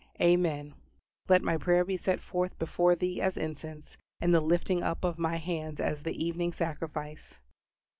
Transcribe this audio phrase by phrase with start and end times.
[0.19, 0.73] Amen.
[1.29, 5.19] "LET MY PRAYER BE SET FORTH BEFORE THEE AS INCENSE: AND THE LIFTING UP OF
[5.19, 7.37] MY HANDS AS THE EVENING SACRIFICE."